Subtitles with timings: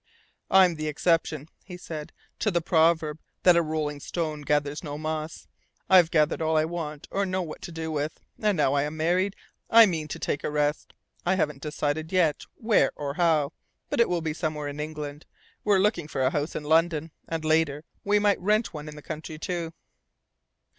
[0.49, 5.47] "I'm the exception," he said, "to the proverb that 'a rolling stone gathers no moss.'
[5.91, 9.35] I've gathered all I want or know what to do with; and now I'm married
[9.69, 10.95] I mean to take a rest.
[11.23, 13.53] I haven't decided yet where or how,
[13.91, 15.27] but it will be somewhere in England.
[15.63, 19.03] We're looking for a house in London, and later we might rent one in the
[19.03, 19.71] country, too."